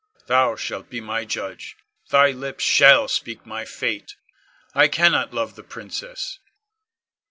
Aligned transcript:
Thou 0.25 0.55
shalt 0.55 0.89
be 0.89 0.99
my 0.99 1.25
judge, 1.25 1.77
thy 2.09 2.31
lips 2.31 2.63
shall 2.63 3.07
speak 3.07 3.45
my 3.45 3.65
fate. 3.65 4.15
I 4.73 4.87
cannot 4.87 5.31
love 5.31 5.53
the 5.53 5.61
princess. 5.63 6.39